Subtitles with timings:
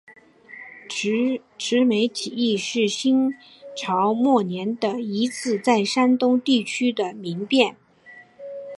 [1.59, 3.35] 赤眉起义是新
[3.77, 7.75] 朝末年的一次在山东地区的民变。